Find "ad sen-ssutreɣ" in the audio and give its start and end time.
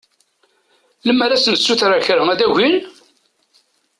1.31-1.99